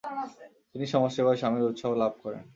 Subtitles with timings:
[0.71, 2.43] তিনি সমাজসেবায় স্বামীর উৎসাহ লাভ করেন।